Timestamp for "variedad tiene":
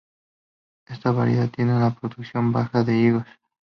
1.11-1.75